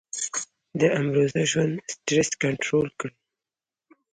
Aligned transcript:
د 0.79 0.81
امروزه 0.99 1.41
ژوند 1.51 1.73
سټرېس 1.93 2.29
کنټرول 2.43 2.87
کړي- 2.99 3.15